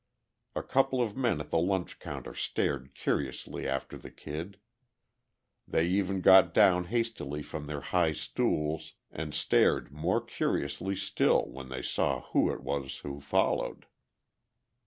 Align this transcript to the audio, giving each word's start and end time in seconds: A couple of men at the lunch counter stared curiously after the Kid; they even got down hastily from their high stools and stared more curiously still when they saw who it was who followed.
A 0.55 0.63
couple 0.63 0.99
of 0.99 1.15
men 1.15 1.39
at 1.39 1.51
the 1.51 1.59
lunch 1.59 1.99
counter 1.99 2.33
stared 2.33 2.95
curiously 2.95 3.67
after 3.67 3.99
the 3.99 4.09
Kid; 4.09 4.57
they 5.67 5.85
even 5.85 6.21
got 6.21 6.55
down 6.55 6.85
hastily 6.85 7.43
from 7.43 7.67
their 7.67 7.81
high 7.81 8.13
stools 8.13 8.93
and 9.11 9.31
stared 9.35 9.91
more 9.91 10.19
curiously 10.19 10.95
still 10.95 11.45
when 11.51 11.69
they 11.69 11.83
saw 11.83 12.21
who 12.31 12.51
it 12.51 12.61
was 12.63 12.97
who 13.05 13.19
followed. 13.21 13.85